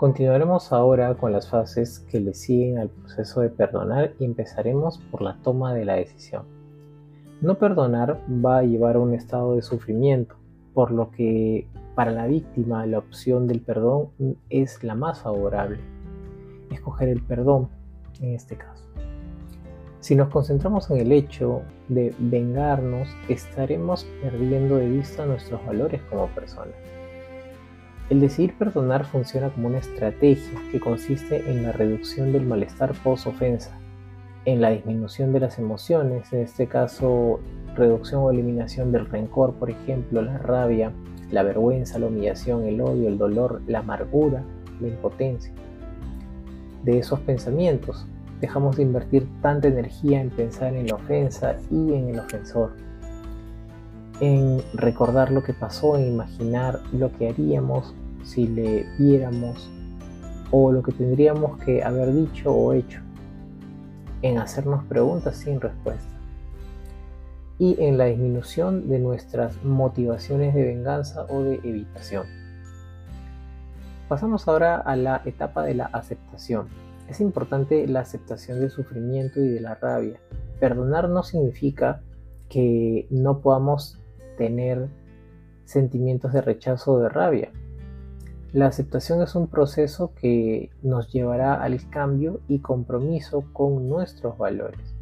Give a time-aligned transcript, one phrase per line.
[0.00, 5.20] Continuaremos ahora con las fases que le siguen al proceso de perdonar y empezaremos por
[5.20, 6.44] la toma de la decisión.
[7.42, 10.36] No perdonar va a llevar a un estado de sufrimiento,
[10.72, 14.08] por lo que para la víctima la opción del perdón
[14.48, 15.80] es la más favorable.
[16.70, 17.68] Escoger el perdón
[18.22, 18.82] en este caso.
[19.98, 26.26] Si nos concentramos en el hecho de vengarnos, estaremos perdiendo de vista nuestros valores como
[26.28, 26.72] personas.
[28.10, 33.70] El decidir perdonar funciona como una estrategia que consiste en la reducción del malestar post-ofensa,
[34.46, 37.38] en la disminución de las emociones, en este caso
[37.76, 40.92] reducción o eliminación del rencor, por ejemplo, la rabia,
[41.30, 44.42] la vergüenza, la humillación, el odio, el dolor, la amargura,
[44.80, 45.52] la impotencia.
[46.82, 48.08] De esos pensamientos
[48.40, 52.72] dejamos de invertir tanta energía en pensar en la ofensa y en el ofensor
[54.20, 59.70] en recordar lo que pasó, en imaginar lo que haríamos si le viéramos
[60.50, 63.00] o lo que tendríamos que haber dicho o hecho,
[64.22, 66.10] en hacernos preguntas sin respuesta
[67.58, 72.24] y en la disminución de nuestras motivaciones de venganza o de evitación.
[74.08, 76.68] Pasamos ahora a la etapa de la aceptación.
[77.08, 80.18] Es importante la aceptación del sufrimiento y de la rabia.
[80.58, 82.00] Perdonar no significa
[82.48, 84.00] que no podamos
[84.38, 84.88] tener
[85.64, 87.52] sentimientos de rechazo o de rabia.
[88.52, 94.96] La aceptación es un proceso que nos llevará al cambio y compromiso con nuestros valores.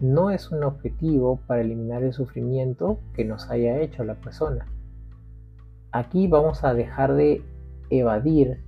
[0.00, 4.68] No es un objetivo para eliminar el sufrimiento que nos haya hecho la persona.
[5.90, 7.42] Aquí vamos a dejar de
[7.90, 8.62] evadir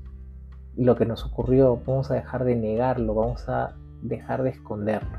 [0.77, 5.17] lo que nos ocurrió, vamos a dejar de negarlo, vamos a dejar de esconderlo.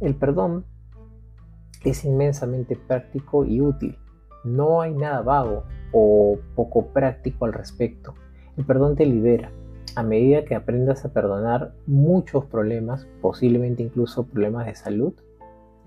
[0.00, 0.64] El perdón
[1.84, 3.96] es inmensamente práctico y útil.
[4.42, 5.64] No hay nada vago
[5.94, 8.14] o poco práctico al respecto.
[8.56, 9.50] El perdón te libera.
[9.96, 15.14] A medida que aprendas a perdonar muchos problemas, posiblemente incluso problemas de salud,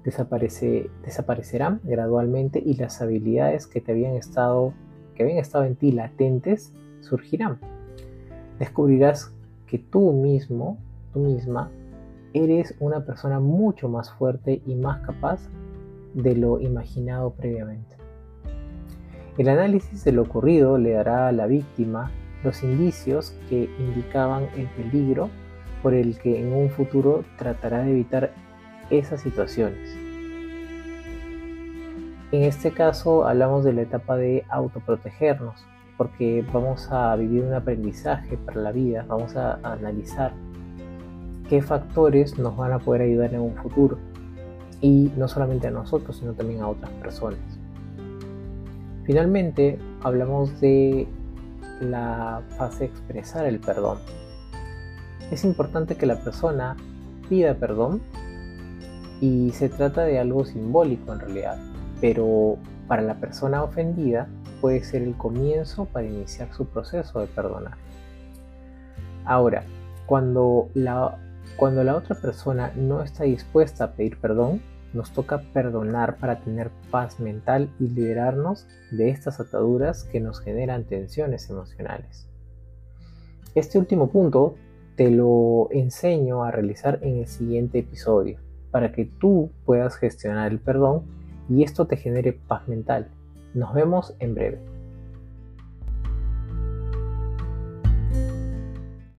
[0.05, 4.73] desaparece, desaparecerán gradualmente y las habilidades que te habían estado
[5.13, 6.71] que habían estado en ti latentes
[7.01, 7.59] surgirán.
[8.59, 9.33] Descubrirás
[9.65, 10.77] que tú mismo,
[11.11, 11.71] tú misma,
[12.33, 15.49] eres una persona mucho más fuerte y más capaz
[16.13, 17.96] de lo imaginado previamente.
[19.37, 22.09] El análisis de lo ocurrido le dará a la víctima
[22.43, 25.29] los indicios que indicaban el peligro
[25.83, 28.31] por el que en un futuro tratará de evitar
[28.89, 29.95] esas situaciones.
[32.31, 35.63] En este caso hablamos de la etapa de autoprotegernos,
[35.97, 40.33] porque vamos a vivir un aprendizaje para la vida, vamos a analizar
[41.47, 43.99] qué factores nos van a poder ayudar en un futuro,
[44.81, 47.56] y no solamente a nosotros, sino también a otras personas.
[49.07, 51.07] Finalmente, hablamos de
[51.79, 53.99] la fase de expresar el perdón.
[55.31, 56.75] Es importante que la persona
[57.29, 58.01] pida perdón
[59.21, 61.57] y se trata de algo simbólico en realidad,
[62.01, 62.57] pero
[62.89, 64.27] para la persona ofendida
[64.59, 67.77] puede ser el comienzo para iniciar su proceso de perdonar.
[69.23, 69.63] Ahora,
[70.05, 71.17] cuando la,
[71.55, 74.61] cuando la otra persona no está dispuesta a pedir perdón,
[74.93, 80.85] nos toca perdonar para tener paz mental y liberarnos de estas ataduras que nos generan
[80.85, 82.27] tensiones emocionales.
[83.55, 84.55] Este último punto
[84.95, 88.39] te lo enseño a realizar en el siguiente episodio
[88.71, 91.03] para que tú puedas gestionar el perdón
[91.49, 93.07] y esto te genere paz mental.
[93.53, 94.76] Nos vemos en breve.